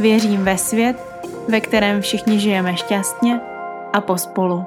[0.00, 0.96] Věřím ve svět,
[1.48, 3.40] ve kterém všichni žijeme šťastně
[3.92, 4.64] a pospolu.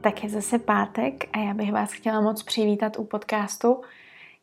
[0.00, 3.82] Tak je zase pátek a já bych vás chtěla moc přivítat u podcastu,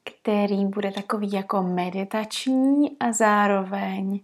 [0.03, 4.19] který bude takový jako meditační a zároveň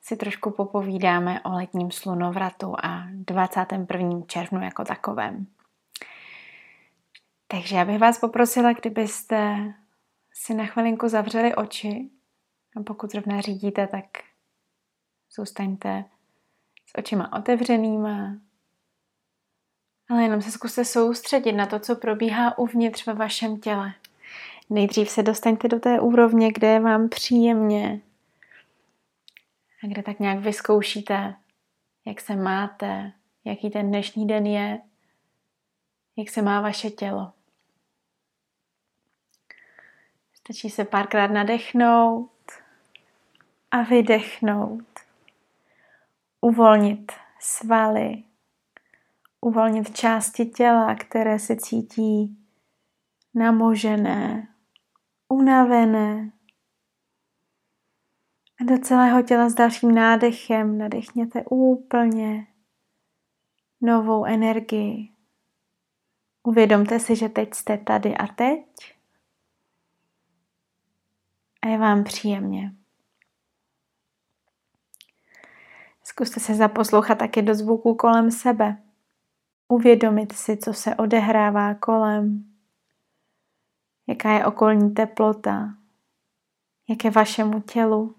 [0.00, 4.20] si trošku popovídáme o letním slunovratu a 21.
[4.26, 5.46] červnu jako takovém.
[7.46, 9.72] Takže já bych vás poprosila, kdybyste
[10.44, 12.10] si na chvilinku zavřeli oči
[12.76, 14.04] a pokud zrovna řídíte, tak
[15.36, 16.04] zůstaňte
[16.86, 18.36] s očima otevřenýma,
[20.10, 23.94] ale jenom se zkuste soustředit na to, co probíhá uvnitř ve vašem těle.
[24.70, 28.00] Nejdřív se dostaňte do té úrovně, kde je vám příjemně
[29.84, 31.34] a kde tak nějak vyzkoušíte,
[32.06, 33.12] jak se máte,
[33.44, 34.80] jaký ten dnešní den je,
[36.16, 37.32] jak se má vaše tělo.
[40.44, 42.30] Stačí se párkrát nadechnout
[43.70, 44.84] a vydechnout.
[46.40, 48.22] Uvolnit svaly,
[49.40, 52.38] uvolnit části těla, které se cítí
[53.34, 54.48] namožené,
[55.28, 56.32] unavené.
[58.60, 62.46] A do celého těla s dalším nádechem nadechněte úplně
[63.80, 65.08] novou energii.
[66.42, 68.64] Uvědomte si, že teď jste tady a teď
[71.62, 72.72] a je vám příjemně.
[76.04, 78.82] Zkuste se zaposlouchat také do zvuku kolem sebe.
[79.68, 82.44] Uvědomit si, co se odehrává kolem,
[84.06, 85.74] jaká je okolní teplota,
[86.88, 88.16] jak je vašemu tělu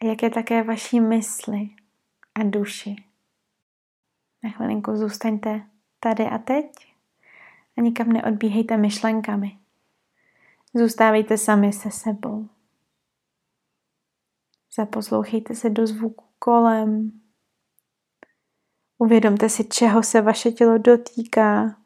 [0.00, 1.70] a jak je také vaší mysli
[2.34, 2.96] a duši.
[4.42, 5.66] Na chvilinku zůstaňte
[6.00, 6.94] tady a teď
[7.78, 9.61] a nikam neodbíhejte myšlenkami.
[10.74, 12.48] Zůstávejte sami se sebou.
[14.76, 17.20] Zaposlouchejte se do zvuku kolem.
[18.98, 21.76] Uvědomte si, čeho se vaše tělo dotýká,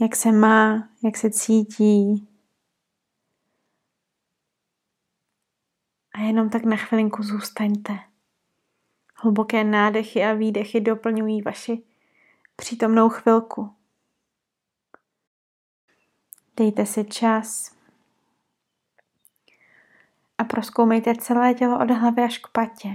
[0.00, 2.28] jak se má, jak se cítí.
[6.14, 7.98] A jenom tak na chvilinku zůstaňte.
[9.14, 11.82] Hluboké nádechy a výdechy doplňují vaši
[12.56, 13.77] přítomnou chvilku.
[16.58, 17.76] Dejte si čas
[20.38, 22.88] a proskoumejte celé tělo od hlavy až k patě.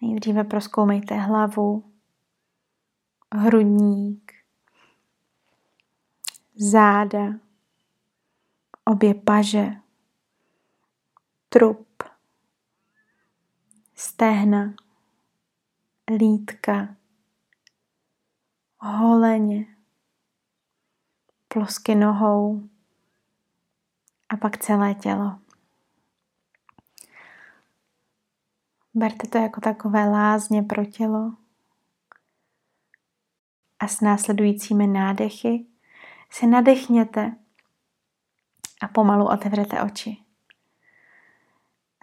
[0.00, 1.92] Nejdříve proskoumejte hlavu,
[3.34, 4.32] hrudník,
[6.54, 7.32] záda,
[8.84, 9.70] obě paže,
[11.48, 12.02] trup,
[13.94, 14.74] stehna,
[16.18, 16.96] lítka,
[18.78, 19.76] holeně,
[21.52, 22.68] plosky nohou
[24.28, 25.38] a pak celé tělo.
[28.94, 31.32] Berte to jako takové lázně pro tělo
[33.78, 35.66] a s následujícími nádechy
[36.30, 37.36] se nadechněte
[38.82, 40.16] a pomalu otevřete oči.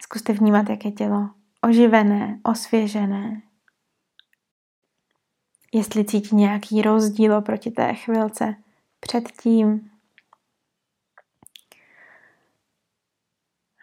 [0.02, 1.30] Zkuste vnímat, jak je tělo
[1.60, 3.42] oživené, osvěžené.
[5.72, 8.56] Jestli cítí nějaký rozdíl oproti té chvilce,
[9.00, 9.90] předtím.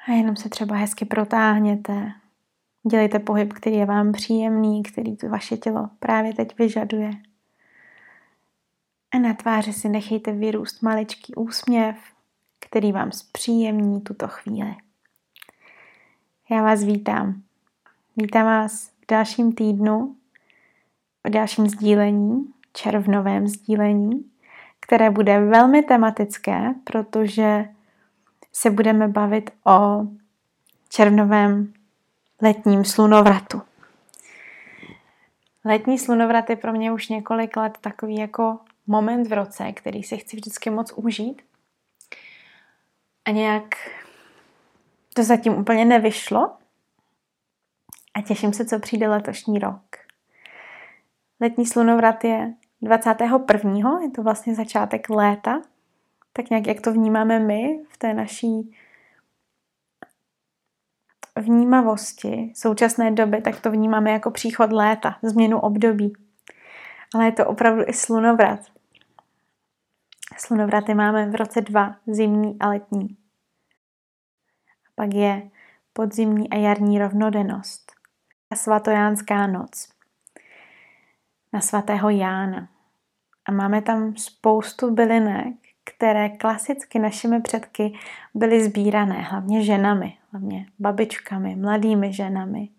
[0.08, 2.12] A jenom se třeba hezky protáhněte.
[2.92, 7.12] Dělejte pohyb, který je vám příjemný, který to vaše tělo právě teď vyžaduje.
[9.12, 11.96] A na tváři si nechejte vyrůst maličký úsměv,
[12.60, 14.76] který vám zpříjemní tuto chvíli.
[16.52, 17.42] Já vás vítám.
[18.18, 20.16] Vítám vás v dalším týdnu,
[21.28, 24.32] v dalším sdílení, červnovém sdílení
[24.88, 27.66] které bude velmi tematické, protože
[28.54, 30.08] se budeme bavit o
[30.90, 31.74] červnovém
[32.42, 33.62] letním slunovratu.
[35.66, 40.18] Letní slunovrat je pro mě už několik let takový jako moment v roce, který si
[40.18, 41.42] chci vždycky moc užít.
[43.26, 43.76] A nějak
[45.14, 46.58] to zatím úplně nevyšlo.
[48.14, 49.98] A těším se, co přijde letošní rok.
[51.40, 54.00] Letní slunovrat je 21.
[54.02, 55.62] je to vlastně začátek léta
[56.38, 58.76] tak nějak jak to vnímáme my v té naší
[61.36, 66.14] vnímavosti současné doby, tak to vnímáme jako příchod léta, změnu období.
[67.16, 68.60] Ale je to opravdu i slunovrat.
[70.38, 73.18] Slunovraty máme v roce dva, zimní a letní.
[74.86, 75.50] A pak je
[75.94, 77.92] podzimní a jarní rovnodennost.
[78.52, 79.97] A svatojánská noc.
[81.58, 82.70] Na svatého Jána.
[83.46, 87.94] A máme tam spoustu bylinek, které klasicky našimi předky
[88.34, 92.70] byly sbírané, hlavně ženami, hlavně babičkami, mladými ženami.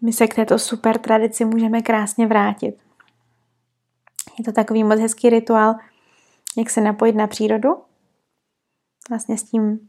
[0.00, 2.78] My se k této super tradici můžeme krásně vrátit.
[4.38, 5.74] Je to takový moc hezký rituál,
[6.58, 7.68] jak se napojit na přírodu,
[9.10, 9.88] vlastně s tím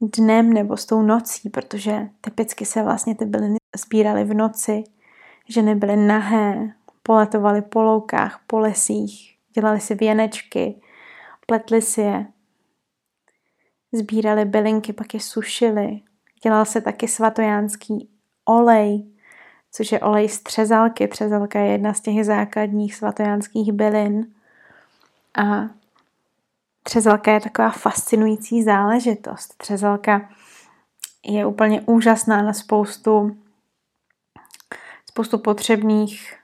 [0.00, 4.84] dnem nebo s tou nocí, protože typicky se vlastně ty byliny sbíraly v noci,
[5.48, 6.75] že nebyly nahé,
[7.06, 10.80] poletovaly po loukách, po lesích, dělali si věnečky,
[11.46, 12.26] pletli si je,
[13.92, 16.00] sbírali bylinky, pak je sušili.
[16.42, 18.08] Dělal se taky svatojánský
[18.44, 19.06] olej,
[19.72, 21.08] což je olej z třezalky.
[21.08, 24.26] Třezalka je jedna z těch základních svatojánských bylin.
[25.38, 25.70] A
[26.82, 29.54] třezalka je taková fascinující záležitost.
[29.56, 30.28] Třezalka
[31.24, 33.36] je úplně úžasná na spoustu,
[35.10, 36.36] spoustu potřebných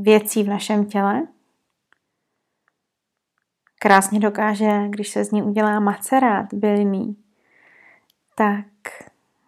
[0.00, 1.26] věcí v našem těle.
[3.78, 7.16] Krásně dokáže, když se z ní udělá macerát bylinný,
[8.34, 8.66] tak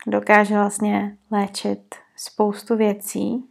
[0.06, 3.44] dokáže vlastně léčit spoustu věcí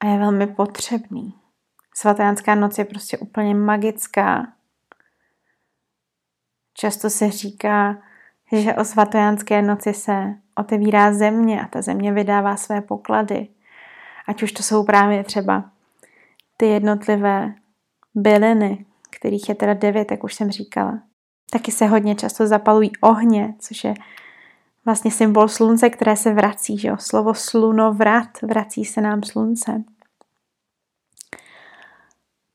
[0.00, 1.34] a je velmi potřebný.
[1.94, 4.52] Svatánská noc je prostě úplně magická.
[6.74, 8.02] Často se říká,
[8.52, 13.48] že o svatojánské noci se otevírá země a ta země vydává své poklady.
[14.28, 15.70] Ať už to jsou právě třeba
[16.56, 17.54] ty jednotlivé
[18.14, 21.02] byliny, kterých je teda devět, jak už jsem říkala.
[21.50, 23.94] Taky se hodně často zapalují ohně, což je
[24.84, 26.96] vlastně symbol slunce, které se vrací, že jo?
[26.98, 29.84] Slovo slunovrat, vrací se nám slunce.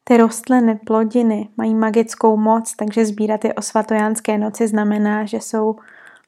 [0.03, 5.75] Ty rostliny, plodiny mají magickou moc, takže sbírat je o svatojánské noci znamená, že jsou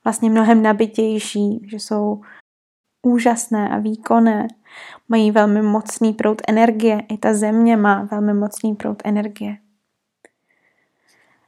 [0.03, 2.21] vlastně mnohem nabitější, že jsou
[3.03, 4.47] úžasné a výkonné,
[5.09, 9.57] mají velmi mocný proud energie, i ta země má velmi mocný proud energie.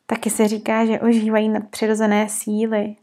[0.06, 2.96] Taky se říká, že ožívají nadpřirozené síly,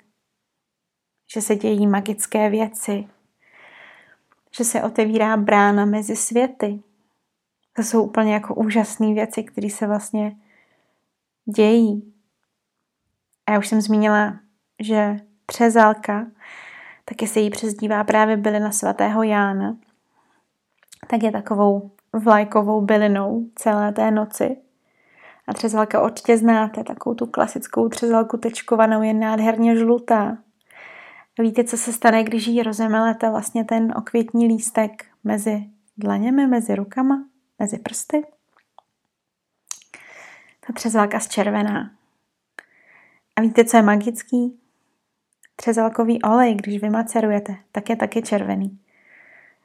[1.34, 3.08] že se dějí magické věci,
[4.56, 6.82] že se otevírá brána mezi světy.
[7.72, 10.36] To jsou úplně jako úžasné věci, které se vlastně
[11.44, 12.14] dějí.
[13.46, 14.38] A já už jsem zmínila,
[14.80, 15.16] že
[15.46, 16.26] třezálka,
[17.12, 19.76] taky se jí přezdívá právě bylina svatého Jána,
[21.06, 24.56] tak je takovou vlajkovou bylinou celé té noci.
[25.48, 30.38] A třezalka určitě znáte, takovou tu klasickou třezalku tečkovanou je nádherně žlutá.
[31.38, 35.64] Víte, co se stane, když ji rozemelete vlastně ten okvětní lístek mezi
[35.96, 37.24] dlaněmi, mezi rukama,
[37.58, 38.22] mezi prsty?
[40.66, 41.90] Ta třezalka zčervená.
[43.36, 44.61] A víte, co je magický?
[45.56, 48.78] Třezalkový olej, když vy macerujete, tak je taky červený.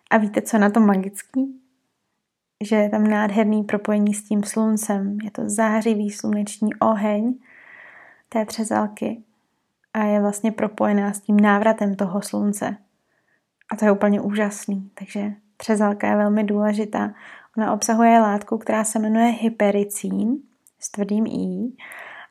[0.10, 1.62] A víte, co na tom magický?
[2.64, 5.18] že je tam nádherný propojení s tím sluncem.
[5.24, 7.36] Je to zářivý sluneční oheň
[8.30, 9.24] té třezalky
[9.94, 12.78] a je vlastně propojená s tím návratem toho slunce.
[13.72, 14.92] A to je úplně úžasný.
[14.94, 17.14] Takže třezalka je velmi důležitá.
[17.58, 20.38] Ona obsahuje látku, která se jmenuje hypericín
[20.80, 21.72] s tvrdým i.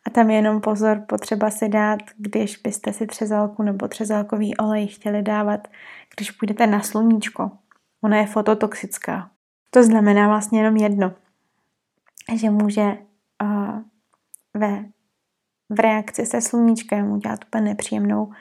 [0.06, 4.86] A tam je jenom pozor, potřeba si dát, když byste si třezalku nebo třezalkový olej
[4.86, 5.68] chtěli dávat,
[6.16, 7.50] když půjdete na sluníčko.
[8.02, 9.30] Ona je fototoxická,
[9.70, 11.12] to znamená vlastně jenom jedno,
[12.34, 12.98] že může
[13.42, 13.80] uh,
[14.54, 14.84] ve,
[15.68, 18.32] v reakci se sluníčkem udělat úplně nepříjemnou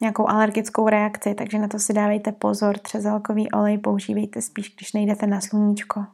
[0.00, 2.78] nějakou alergickou reakci, takže na to si dávejte pozor.
[2.78, 6.06] Třezalkový olej používejte spíš, když nejdete na sluníčko.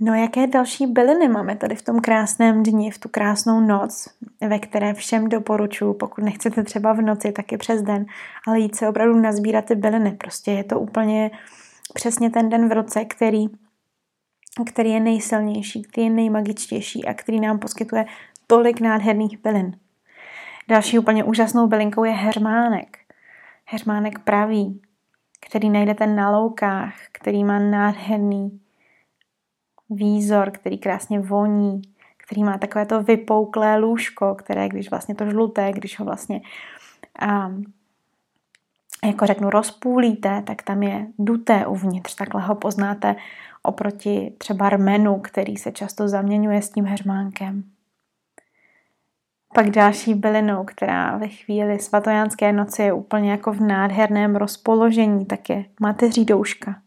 [0.00, 4.08] No jaké další byliny máme tady v tom krásném dni, v tu krásnou noc,
[4.48, 8.06] ve které všem doporučuji, pokud nechcete třeba v noci, tak i přes den,
[8.46, 10.12] ale jít se opravdu nazbírat ty byliny.
[10.12, 11.30] Prostě je to úplně
[11.94, 13.46] přesně ten den v roce, který,
[14.66, 18.04] který je nejsilnější, který je nejmagičtější a který nám poskytuje
[18.46, 19.76] tolik nádherných bylin.
[20.68, 22.98] Další úplně úžasnou bylinkou je hermánek.
[23.64, 24.82] Hermánek pravý,
[25.46, 28.60] který najdete na loukách, který má nádherný
[29.90, 31.82] výzor, který krásně voní,
[32.16, 36.40] který má takové to vypouklé lůžko, které, když vlastně to žluté, když ho vlastně
[37.22, 37.64] um,
[39.04, 43.16] jako řeknu, rozpůlíte, tak tam je duté uvnitř, takhle ho poznáte
[43.62, 47.64] oproti třeba rmenu, který se často zaměňuje s tím hermánkem.
[49.54, 55.50] Pak další bylinou, která ve chvíli svatojánské noci je úplně jako v nádherném rozpoložení, tak
[55.50, 56.80] je mateří douška.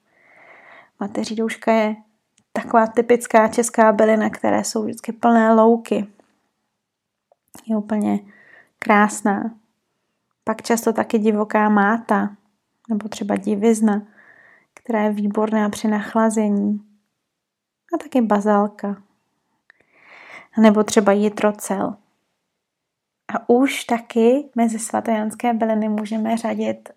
[1.00, 1.96] Mateří douška je
[2.62, 6.08] taková typická česká bylina, které jsou vždycky plné louky.
[7.66, 8.20] Je úplně
[8.80, 9.56] krásná.
[10.44, 12.36] Pak často taky divoká máta,
[12.90, 14.02] nebo třeba divizna,
[14.74, 16.82] která je výborná při nachlazení.
[17.94, 19.04] A taky bazalka.
[20.58, 21.96] Nebo třeba jitrocel.
[23.34, 26.90] A už taky mezi svatojanské byliny můžeme řadit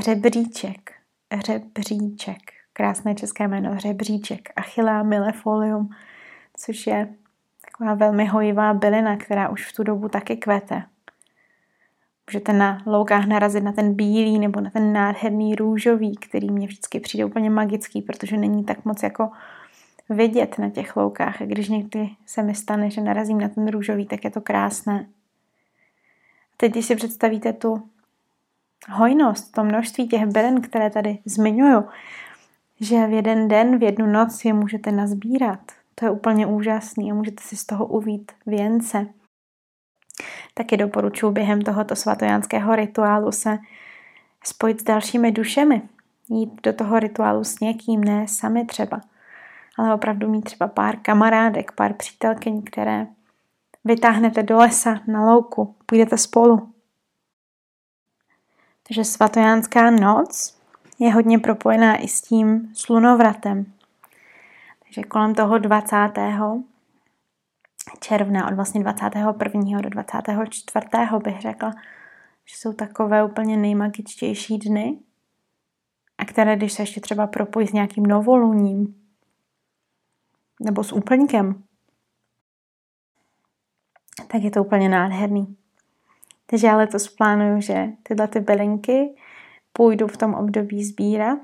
[0.00, 0.92] řebříček.
[1.46, 2.55] Řebříček.
[2.76, 3.78] Krásné české jméno.
[3.78, 4.48] Řebříček.
[4.56, 5.90] Achillea millefolium,
[6.56, 7.08] což je
[7.70, 10.82] taková velmi hojivá bylina, která už v tu dobu taky kvete.
[12.30, 17.00] Můžete na loukách narazit na ten bílý nebo na ten nádherný růžový, který mě vždycky
[17.00, 19.30] přijde úplně magický, protože není tak moc jako
[20.08, 21.42] vidět na těch loukách.
[21.42, 25.06] A když někdy se mi stane, že narazím na ten růžový, tak je to krásné.
[26.56, 27.88] Teď, když si představíte tu
[28.88, 31.84] hojnost, to množství těch bylin, které tady zmiňuju,
[32.80, 35.60] že v jeden den, v jednu noc je můžete nazbírat,
[35.94, 39.06] to je úplně úžasný a můžete si z toho uvít věnce.
[40.54, 43.58] Taky doporučuji během tohoto svatojánského rituálu se
[44.44, 45.82] spojit s dalšími dušemi.
[46.28, 49.00] Jít do toho rituálu s někým, ne sami třeba,
[49.78, 53.06] ale opravdu mít třeba pár kamarádek, pár přítelkyň, které
[53.84, 56.72] vytáhnete do lesa, na louku, půjdete spolu.
[58.88, 60.55] Takže svatojánská noc
[60.98, 63.72] je hodně propojená i s tím slunovratem.
[64.82, 65.96] Takže kolem toho 20.
[68.00, 69.80] června, od vlastně 21.
[69.80, 70.86] do 24.
[71.24, 71.70] bych řekla,
[72.44, 74.98] že jsou takové úplně nejmagičtější dny,
[76.18, 79.02] a které, když se ještě třeba propojí s nějakým novoluním
[80.60, 81.62] nebo s úplňkem,
[84.26, 85.56] tak je to úplně nádherný.
[86.46, 89.14] Takže já letos plánuju, že tyhle ty bylinky
[89.76, 91.38] půjdu v tom období sbírat.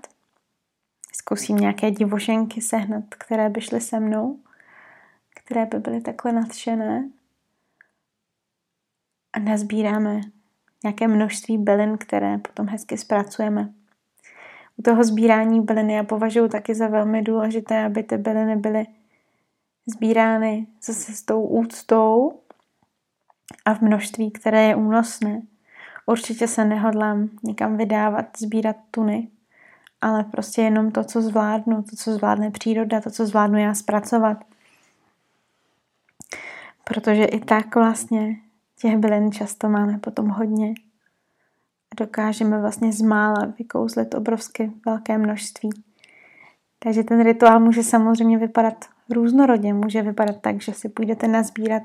[1.12, 4.38] Zkusím nějaké divošenky sehnat, které by šly se mnou,
[5.34, 7.10] které by byly takhle nadšené.
[9.32, 10.20] A nazbíráme
[10.84, 13.72] nějaké množství bylin, které potom hezky zpracujeme.
[14.76, 18.86] U toho sbírání byliny já považuji taky za velmi důležité, aby ty byliny byly
[19.86, 22.40] sbírány zase s tou úctou
[23.64, 25.42] a v množství, které je únosné.
[26.06, 29.28] Určitě se nehodlám nikam vydávat, sbírat tuny,
[30.00, 34.44] ale prostě jenom to, co zvládnu, to, co zvládne příroda, to, co zvládnu já zpracovat.
[36.84, 38.36] Protože i tak vlastně
[38.80, 40.74] těch bylin často máme potom hodně.
[41.96, 45.70] Dokážeme vlastně z mála vykouzlit obrovské velké množství.
[46.78, 49.72] Takže ten rituál může samozřejmě vypadat různorodě.
[49.72, 51.82] Může vypadat tak, že si půjdete nazbírat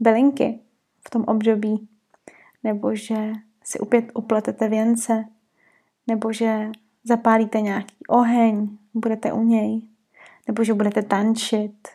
[0.00, 0.58] bylinky
[1.06, 1.88] v tom období,
[2.64, 3.32] nebo že
[3.68, 5.24] si opět upletete věnce,
[6.06, 6.70] nebo že
[7.04, 9.82] zapálíte nějaký oheň, budete u něj,
[10.46, 11.88] nebo že budete tančit.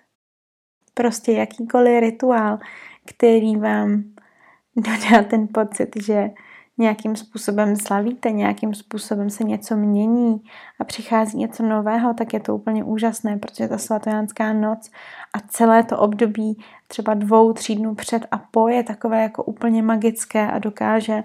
[0.94, 2.60] Prostě jakýkoliv rituál,
[3.06, 4.04] který vám
[4.76, 6.30] dodá ten pocit, že
[6.78, 10.42] nějakým způsobem slavíte, nějakým způsobem se něco mění
[10.80, 14.92] a přichází něco nového, tak je to úplně úžasné, protože ta svatojánská noc
[15.34, 19.84] a celé to období třeba dvou, tří dnů před a po je takové jako úplně
[19.84, 21.24] magické a dokáže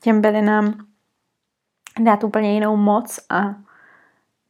[0.00, 0.86] těm bylinám
[2.02, 3.54] dát úplně jinou moc a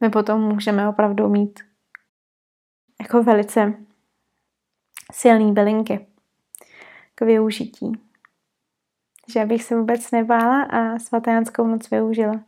[0.01, 1.59] my potom můžeme opravdu mít
[3.01, 3.73] jako velice
[5.11, 6.07] silný bylinky
[7.15, 8.09] k využití
[9.33, 12.41] že bych se vůbec nebála a svatajánskou noc využila.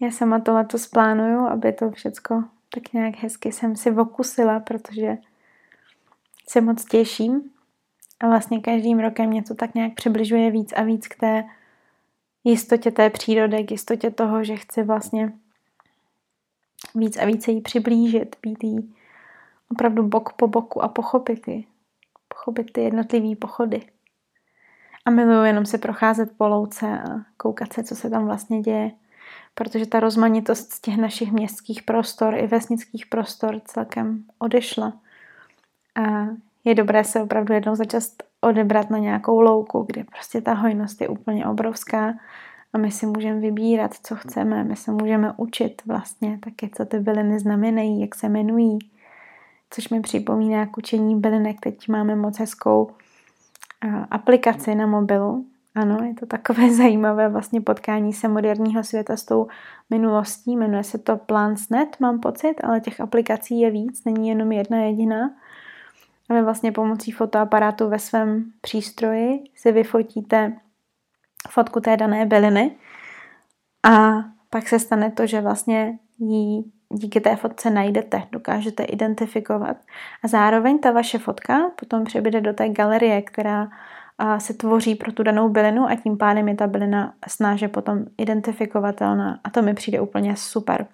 [0.00, 2.44] Já sama to letos plánuju, aby to všecko
[2.74, 5.16] tak nějak hezky jsem si vokusila, protože
[6.48, 7.50] se moc těším
[8.20, 11.44] a vlastně každým rokem mě to tak nějak přibližuje víc a víc k té
[12.44, 15.32] jistotě té přírody, k jistotě toho, že chci vlastně
[16.94, 18.94] víc a více jí přiblížit, být jí
[19.70, 21.64] opravdu bok po boku a pochopit ji.
[22.28, 23.80] Pochopit ty jednotlivé pochody.
[25.04, 27.06] A miluju jenom se procházet po louce a
[27.36, 28.90] koukat se, co se tam vlastně děje.
[29.54, 34.92] Protože ta rozmanitost z těch našich městských prostor i vesnických prostor celkem odešla.
[35.94, 36.26] A
[36.64, 41.00] je dobré se opravdu jednou za čas odebrat na nějakou louku, kde prostě ta hojnost
[41.00, 42.14] je úplně obrovská
[42.72, 46.98] a my si můžeme vybírat, co chceme, my se můžeme učit vlastně taky, co ty
[46.98, 48.78] byliny znamenají, jak se jmenují,
[49.70, 51.60] což mi připomíná k učení bylinek.
[51.60, 52.90] Teď máme moc hezkou
[54.10, 55.46] aplikaci na mobilu.
[55.74, 59.46] Ano, je to takové zajímavé vlastně potkání se moderního světa s tou
[59.90, 60.56] minulostí.
[60.56, 65.30] Jmenuje se to Plansnet, mám pocit, ale těch aplikací je víc, není jenom jedna jediná.
[66.32, 70.52] A vy vlastně pomocí fotoaparátu ve svém přístroji si vyfotíte
[71.48, 72.76] fotku té dané byliny
[73.82, 74.12] a
[74.50, 79.76] pak se stane to, že vlastně ji díky té fotce najdete, dokážete identifikovat.
[80.24, 83.68] A zároveň ta vaše fotka potom přebyde do té galerie, která
[84.38, 89.40] se tvoří pro tu danou bylinu a tím pádem je ta bylina snáže potom identifikovatelná
[89.44, 90.86] a to mi přijde úplně super.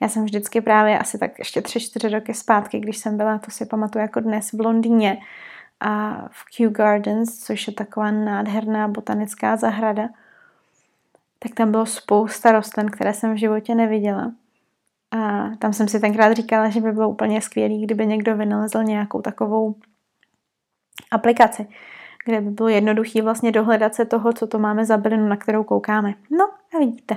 [0.00, 3.50] Já jsem vždycky právě asi tak ještě tři, čtyři roky zpátky, když jsem byla, to
[3.50, 5.18] si pamatuju jako dnes v Londýně
[5.80, 10.08] a v Kew Gardens, což je taková nádherná botanická zahrada,
[11.38, 14.32] tak tam bylo spousta rostlin, které jsem v životě neviděla.
[15.10, 19.20] A tam jsem si tenkrát říkala, že by bylo úplně skvělé, kdyby někdo vynalezl nějakou
[19.20, 19.74] takovou
[21.10, 21.66] aplikaci,
[22.24, 25.64] kde by bylo jednoduché vlastně dohledat se toho, co to máme za bylinu, na kterou
[25.64, 26.14] koukáme.
[26.30, 27.16] No a vidíte,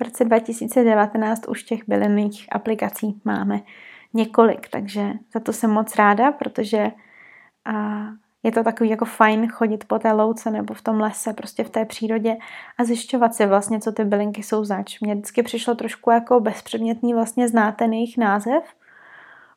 [0.00, 3.60] v roce 2019 už těch bylinných aplikací máme
[4.14, 6.90] několik, takže za to jsem moc ráda, protože
[7.64, 8.06] a
[8.42, 11.70] je to takový jako fajn chodit po té louce nebo v tom lese, prostě v
[11.70, 12.36] té přírodě
[12.78, 15.00] a zjišťovat si vlastně, co ty bylinky jsou zač.
[15.00, 18.62] Mně vždycky přišlo trošku jako bezpředmětný vlastně znát ten jejich název,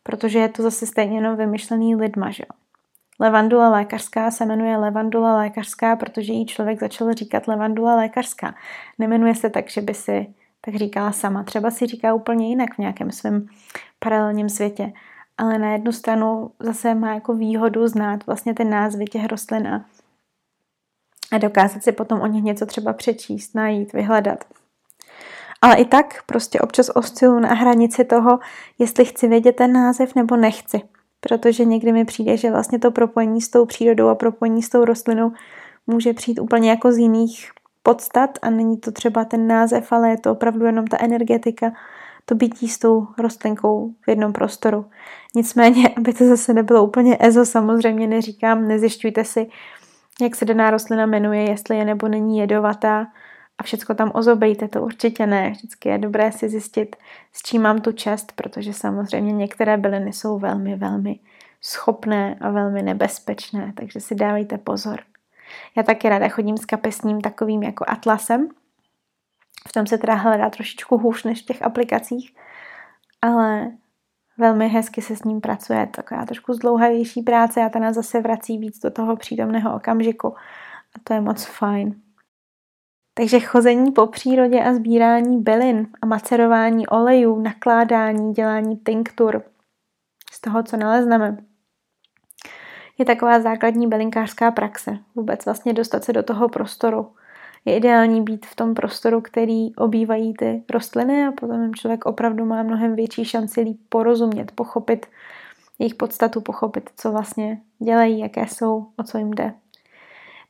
[0.04, 2.65] protože je to zase stejně jenom vymyšlený lidma, že jo.
[3.20, 8.56] Levandula lékařská se jmenuje levandula lékařská, protože jí člověk začal říkat levandula lékařská.
[9.00, 11.44] Nemenuje se tak, že by si tak říkala sama.
[11.44, 13.48] Třeba si říká úplně jinak v nějakém svém
[14.00, 14.94] paralelním světě
[15.38, 19.86] ale na jednu stranu zase má jako výhodu znát vlastně ten názvy těch rostlin a,
[21.32, 24.44] a dokázat si potom o nich něco třeba přečíst, najít, vyhledat.
[25.62, 28.40] Ale i tak prostě občas osciluji na hranici toho,
[28.80, 30.82] jestli chci vědět ten název nebo nechci.
[31.30, 34.86] Protože někdy mi přijde, že vlastně to propojení s tou přírodou a propojení s tou
[34.86, 35.32] rostlinou
[35.88, 37.52] může přijít úplně jako z jiných
[37.84, 41.72] podstat a není to třeba ten název, ale je to opravdu jenom ta energetika,
[42.26, 44.86] to bytí s tou rostlinkou v jednom prostoru.
[45.36, 49.50] Nicméně, aby to zase nebylo úplně ezo, samozřejmě neříkám, nezjišťujte si,
[50.22, 53.08] jak se daná rostlina jmenuje, jestli je nebo není jedovatá
[53.58, 55.50] a všecko tam ozobejte, to určitě ne.
[55.50, 56.96] Vždycky je dobré si zjistit,
[57.34, 61.20] s čím mám tu čest, protože samozřejmě některé byliny jsou velmi, velmi
[61.62, 65.00] schopné a velmi nebezpečné, takže si dávejte pozor.
[65.78, 68.50] Já taky ráda chodím s kapesním takovým jako atlasem,
[69.70, 72.36] v tom se teda hledá trošičku hůř než v těch aplikacích,
[73.22, 73.72] ale
[74.38, 75.88] velmi hezky se s ním pracuje.
[75.88, 80.36] Taková trošku zdlouhavější práce a ta nás zase vrací víc do toho přítomného okamžiku.
[80.96, 82.05] A to je moc fajn.
[83.18, 89.44] Takže chození po přírodě a sbírání bylin a macerování olejů, nakládání, dělání tinktur
[90.32, 91.38] z toho, co nalezneme,
[92.98, 94.98] je taková základní bylinkářská praxe.
[95.16, 97.12] Vůbec vlastně dostat se do toho prostoru,
[97.66, 102.64] je ideální být v tom prostoru, který obývají ty rostliny a potom člověk opravdu má
[102.64, 105.06] mnohem větší šanci líp porozumět, pochopit
[105.80, 109.54] jejich podstatu, pochopit, co vlastně dělají, jaké jsou, o co jim jde.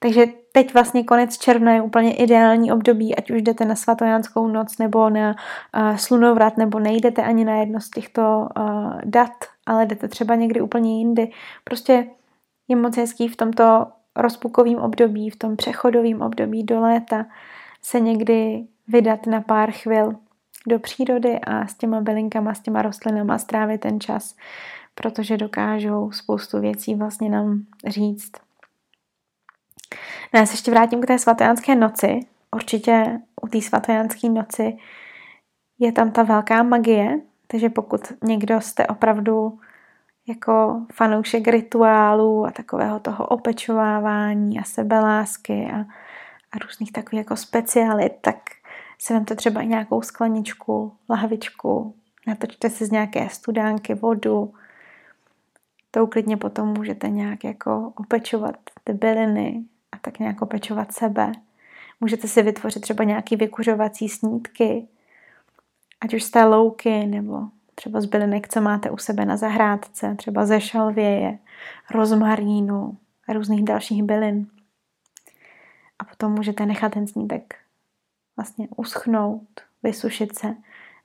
[0.05, 4.77] Takže teď vlastně konec června je úplně ideální období, ať už jdete na svatojánskou noc
[4.77, 9.31] nebo na uh, slunovrat, nebo nejdete ani na jedno z těchto uh, dat,
[9.65, 11.31] ale jdete třeba někdy úplně jindy.
[11.63, 12.07] Prostě
[12.67, 17.25] je moc hezký v tomto rozpukovým období, v tom přechodovém období do léta
[17.81, 20.15] se někdy vydat na pár chvil
[20.67, 24.35] do přírody a s těma bylinkama, s těma rostlinama strávit ten čas,
[24.95, 28.44] protože dokážou spoustu věcí vlastně nám říct.
[30.35, 32.19] No já se ještě vrátím k té svatojánské noci.
[32.55, 34.77] Určitě u té svatojánské noci
[35.79, 39.59] je tam ta velká magie, takže pokud někdo jste opravdu
[40.27, 45.79] jako fanoušek rituálů a takového toho opečovávání a sebelásky a,
[46.51, 48.35] a různých takových jako specialit, tak
[48.99, 51.95] si vemte třeba nějakou skleničku, lahvičku,
[52.27, 54.53] natočte si z nějaké studánky vodu,
[55.91, 59.63] to uklidně potom můžete nějak jako opečovat ty byliny
[59.95, 61.31] a tak nějak opečovat sebe.
[62.01, 64.87] Můžete si vytvořit třeba nějaký vykuřovací snídky,
[66.01, 67.41] ať už z té louky nebo
[67.75, 71.39] třeba z bylinek, co máte u sebe na zahrádce, třeba ze šalvěje,
[71.91, 74.47] rozmarínu a různých dalších bylin.
[75.99, 77.55] A potom můžete nechat ten snídek
[78.37, 80.47] vlastně uschnout, vysušit se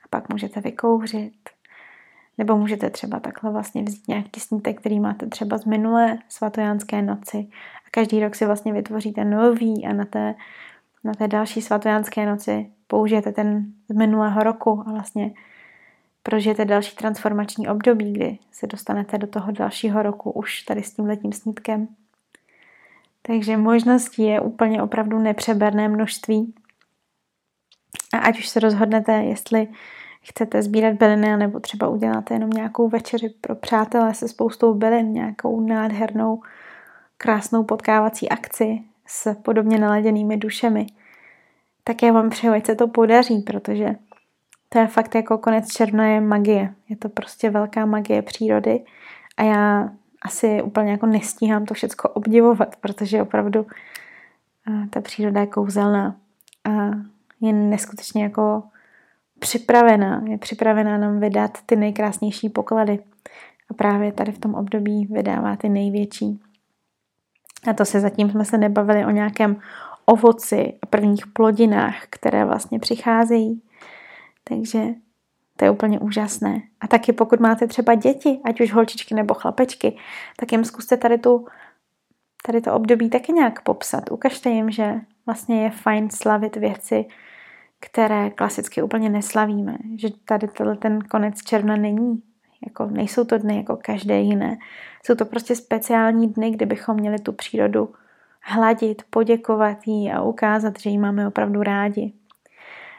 [0.04, 1.50] a pak můžete vykouřit.
[2.40, 7.48] Nebo můžete třeba takhle vlastně vzít nějaký snítek, který máte třeba z minulé svatojánské noci
[7.86, 10.34] a každý rok si vlastně vytvoříte nový a na té,
[11.04, 15.30] na té další svatojánské noci použijete ten z minulého roku a vlastně
[16.22, 21.04] prožijete další transformační období, kdy se dostanete do toho dalšího roku už tady s tím
[21.04, 21.88] letním snídkem.
[23.22, 26.54] Takže možností je úplně opravdu nepřeberné množství.
[28.12, 29.68] A ať už se rozhodnete, jestli
[30.22, 35.60] chcete sbírat byliny, nebo třeba uděláte jenom nějakou večeři pro přátelé se spoustou bylin, nějakou
[35.60, 36.42] nádhernou,
[37.18, 40.86] krásnou potkávací akci s podobně naladěnými dušemi,
[41.84, 43.94] tak já vám přeju, ať se to podaří, protože
[44.68, 46.74] to je fakt jako konec června je magie.
[46.88, 48.84] Je to prostě velká magie přírody
[49.36, 49.90] a já
[50.22, 53.66] asi úplně jako nestíhám to všechno obdivovat, protože opravdu
[54.90, 56.16] ta příroda je kouzelná
[56.64, 56.70] a
[57.40, 58.62] je neskutečně jako
[59.40, 62.98] připravená, je připravená nám vydat ty nejkrásnější poklady.
[63.70, 66.40] A právě tady v tom období vydává ty největší.
[67.70, 69.56] A to se zatím jsme se nebavili o nějakém
[70.04, 73.62] ovoci a prvních plodinách, které vlastně přicházejí.
[74.44, 74.80] Takže
[75.56, 76.62] to je úplně úžasné.
[76.80, 79.96] A taky pokud máte třeba děti, ať už holčičky nebo chlapečky,
[80.36, 81.46] tak jim zkuste tady, tu,
[82.46, 84.10] tady to období taky nějak popsat.
[84.10, 84.94] Ukažte jim, že
[85.26, 87.04] vlastně je fajn slavit věci,
[87.80, 89.76] které klasicky úplně neslavíme.
[89.96, 92.22] Že tady ten konec června není.
[92.66, 94.58] Jako, nejsou to dny jako každé jiné.
[95.04, 97.94] Jsou to prostě speciální dny, kdy bychom měli tu přírodu
[98.42, 102.12] hladit, poděkovat jí a ukázat, že ji máme opravdu rádi.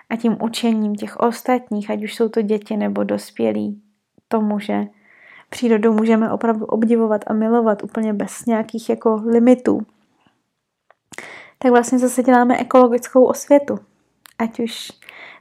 [0.09, 3.81] A tím učením těch ostatních, ať už jsou to děti nebo dospělí,
[4.27, 4.85] tomu, že
[5.49, 9.81] přírodu můžeme opravdu obdivovat a milovat úplně bez nějakých jako limitů,
[11.57, 13.79] tak vlastně zase děláme ekologickou osvětu.
[14.41, 14.91] Ať už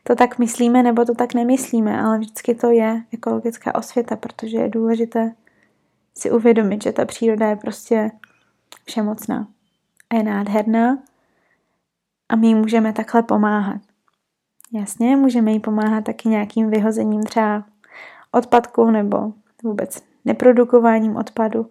[0.03, 4.69] to tak myslíme, nebo to tak nemyslíme, ale vždycky to je ekologická osvěta, protože je
[4.69, 5.35] důležité
[6.15, 8.11] si uvědomit, že ta příroda je prostě
[8.85, 9.49] všemocná
[10.11, 10.99] a je nádherná
[12.29, 13.81] a my jí můžeme takhle pomáhat.
[14.73, 17.65] Jasně, můžeme jí pomáhat taky nějakým vyhozením třeba
[18.33, 19.33] odpadku nebo
[19.63, 21.71] vůbec neprodukováním odpadu,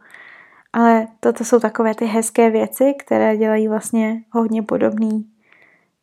[0.74, 5.30] ale toto jsou takové ty hezké věci, které dělají vlastně hodně podobný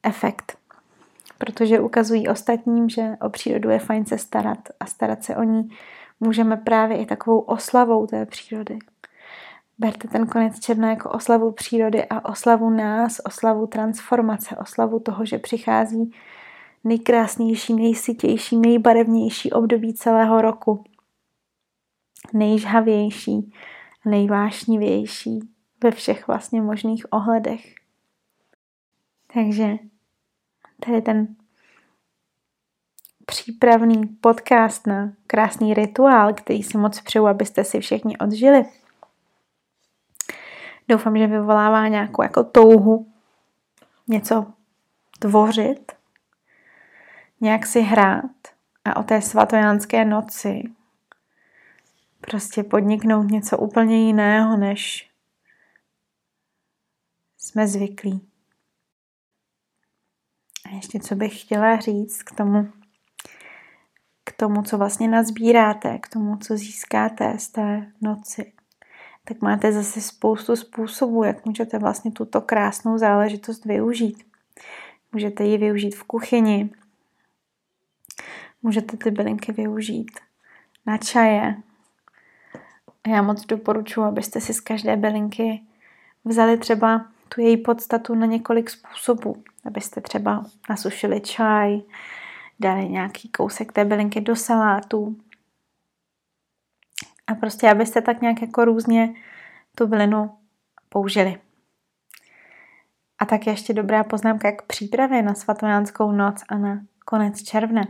[0.03, 0.57] efekt.
[1.39, 5.69] Protože ukazují ostatním, že o přírodu je fajn se starat a starat se o ní
[6.21, 8.79] můžeme právě i takovou oslavou té přírody.
[9.79, 15.39] Berte ten konec června jako oslavu přírody a oslavu nás, oslavu transformace, oslavu toho, že
[15.39, 16.13] přichází
[16.85, 20.85] nejkrásnější, nejsytější, nejbarevnější období celého roku.
[22.33, 23.53] Nejžhavější,
[24.05, 25.41] nejvášnivější
[25.83, 27.75] ve všech vlastně možných ohledech.
[29.35, 29.77] Takže
[30.81, 31.37] tady ten
[33.27, 38.65] přípravný podcast na krásný rituál, který si moc přeju, abyste si všichni odžili.
[40.89, 43.13] Doufám, že vyvolává nějakou jako touhu
[44.09, 44.47] něco
[45.19, 45.93] tvořit,
[47.41, 48.31] nějak si hrát
[48.85, 50.63] a o té svatojánské noci
[52.21, 55.11] prostě podniknout něco úplně jiného, než
[57.39, 58.29] jsme zvyklí.
[60.67, 62.69] A ještě co bych chtěla říct k tomu,
[64.25, 68.53] k tomu, co vlastně nazbíráte, k tomu, co získáte z té noci,
[69.25, 74.25] tak máte zase spoustu způsobů, jak můžete vlastně tuto krásnou záležitost využít.
[75.13, 76.71] Můžete ji využít v kuchyni,
[78.63, 80.21] můžete ty bylinky využít
[80.87, 81.57] na čaje.
[83.07, 85.61] Já moc doporučuji, abyste si z každé bylinky
[86.25, 89.43] vzali třeba tu její podstatu na několik způsobů.
[89.67, 91.81] Abyste třeba nasušili čaj,
[92.61, 95.17] dali nějaký kousek té bylinky do salátu.
[97.27, 99.15] A prostě, abyste tak nějak jako různě
[99.75, 100.31] tu bylinu
[100.89, 101.37] použili.
[103.19, 107.83] A tak ještě dobrá poznámka k přípravě na svatojánskou noc a na konec června.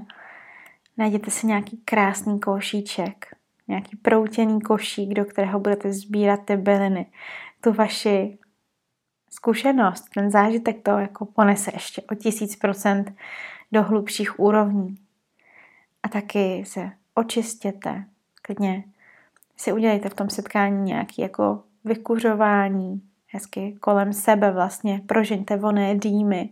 [0.96, 3.26] Najděte si nějaký krásný košíček,
[3.68, 7.06] nějaký proutěný košík, do kterého budete sbírat ty byliny.
[7.60, 8.38] Tu vaši
[9.30, 13.14] zkušenost, ten zážitek to jako ponese ještě o tisíc procent
[13.72, 14.98] do hlubších úrovní.
[16.02, 18.04] A taky se očistěte,
[18.42, 18.84] klidně
[19.56, 26.50] si udělejte v tom setkání nějaký jako vykuřování, hezky kolem sebe vlastně, prožeňte voné dýmy,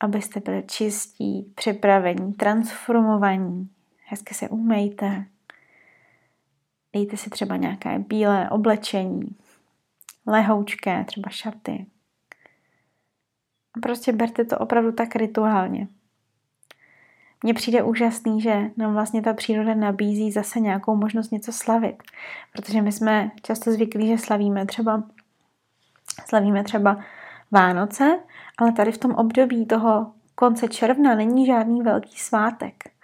[0.00, 3.68] abyste byli čistí, připravení, transformovaní,
[4.06, 5.24] hezky se umejte,
[6.92, 9.36] dejte si třeba nějaké bílé oblečení,
[10.26, 11.86] lehoučké, třeba šaty.
[13.76, 15.88] A prostě berte to opravdu tak rituálně.
[17.42, 22.02] Mně přijde úžasný, že nám vlastně ta příroda nabízí zase nějakou možnost něco slavit.
[22.52, 25.02] Protože my jsme často zvyklí, že slavíme třeba,
[26.26, 27.04] slavíme třeba
[27.50, 28.18] Vánoce,
[28.58, 32.95] ale tady v tom období toho konce června není žádný velký svátek.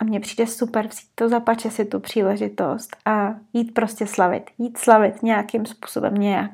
[0.00, 4.50] A mně přijde super vzít to zapače si tu příležitost a jít prostě slavit.
[4.58, 6.50] Jít slavit nějakým způsobem nějak.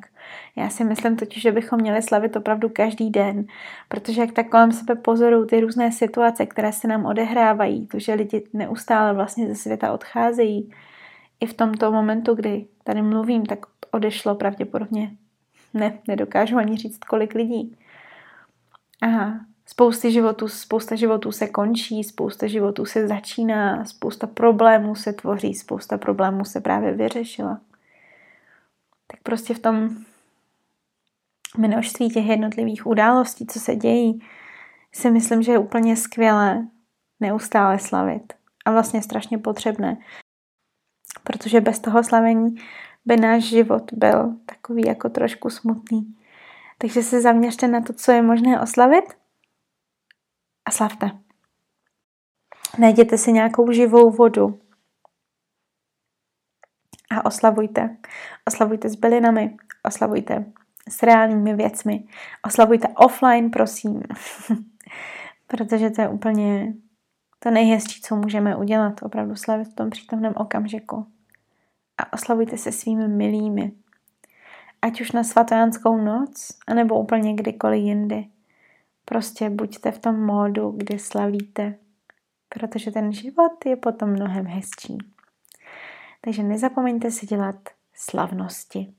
[0.57, 3.44] Já si myslím totiž, že bychom měli slavit opravdu každý den,
[3.88, 8.14] protože jak tak kolem sebe pozorují ty různé situace, které se nám odehrávají, to, že
[8.14, 10.70] lidi neustále vlastně ze světa odcházejí,
[11.40, 13.59] i v tomto momentu, kdy tady mluvím, tak
[13.90, 15.11] odešlo pravděpodobně.
[15.74, 17.76] Ne, nedokážu ani říct, kolik lidí.
[19.02, 19.09] A
[19.66, 25.98] spousty životů, spousta životů se končí, spousta životů se začíná, spousta problémů se tvoří, spousta
[25.98, 27.61] problémů se právě vyřešila.
[29.07, 29.88] Tak prostě v tom
[31.57, 34.20] množství těch jednotlivých událostí, co se dějí,
[34.92, 36.66] si myslím, že je úplně skvělé
[37.20, 38.33] neustále slavit.
[38.64, 39.96] A vlastně strašně potřebné.
[41.24, 42.55] Protože bez toho slavení
[43.05, 46.14] by náš život byl takový jako trošku smutný.
[46.79, 49.05] Takže se zaměřte na to, co je možné oslavit
[50.64, 51.11] a slavte.
[52.79, 54.61] Najděte si nějakou živou vodu
[57.11, 57.96] a oslavujte.
[58.46, 60.53] Oslavujte s bylinami, oslavujte
[60.88, 62.05] s reálnými věcmi.
[62.46, 64.03] Oslavujte offline, prosím.
[65.46, 66.74] Protože to je úplně
[67.38, 69.03] to nejhezčí, co můžeme udělat.
[69.03, 71.07] Opravdu slavit v tom přítomném okamžiku.
[71.98, 73.72] A oslavujte se svými milými.
[74.83, 78.27] Ať už na svatojánskou noc, anebo úplně kdykoliv jindy.
[79.04, 81.74] Prostě buďte v tom módu, kdy slavíte.
[82.48, 84.98] Protože ten život je potom mnohem hezčí.
[86.20, 87.56] Takže nezapomeňte si dělat
[87.94, 88.94] slavnosti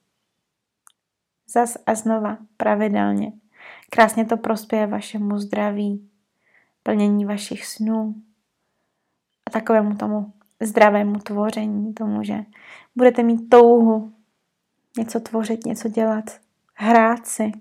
[1.56, 3.32] zas a znova, pravidelně.
[3.90, 6.10] Krásně to prospěje vašemu zdraví,
[6.84, 8.16] plnění vašich snů
[9.48, 12.46] a takovému tomu zdravému tvoření, tomu, že
[12.96, 14.14] budete mít touhu
[14.98, 16.26] něco tvořit, něco dělat,
[16.74, 17.52] hrát si.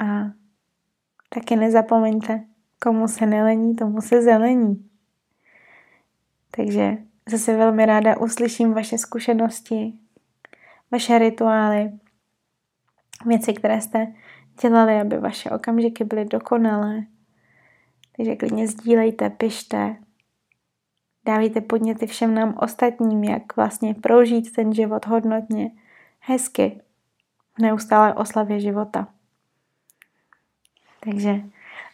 [0.00, 0.39] A
[1.34, 2.44] taky nezapomeňte,
[2.82, 4.90] komu se nelení, tomu se zelení.
[6.50, 6.96] Takže
[7.28, 9.92] zase velmi ráda uslyším vaše zkušenosti,
[10.90, 11.92] vaše rituály,
[13.26, 14.12] věci, které jste
[14.62, 17.02] dělali, aby vaše okamžiky byly dokonalé.
[18.16, 19.96] Takže klidně sdílejte, pište,
[21.26, 25.70] dávejte podněty všem nám ostatním, jak vlastně prožít ten život hodnotně,
[26.20, 26.80] hezky,
[27.58, 29.08] v neustálé oslavě života.
[31.04, 31.40] Takže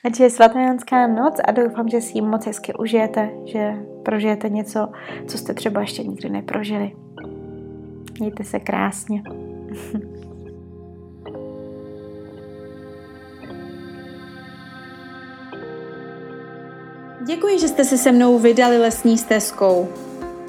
[0.04, 4.88] ať je svatojanská noc a doufám, že si ji moc hezky užijete, že prožijete něco,
[5.26, 6.92] co jste třeba ještě nikdy neprožili.
[8.18, 9.22] Mějte se krásně.
[17.26, 19.88] Děkuji, že jste se se mnou vydali lesní stezkou.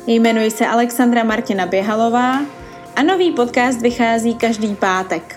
[0.07, 2.39] Jmenuji se Alexandra Martina Běhalová
[2.95, 5.36] a nový podcast vychází každý pátek.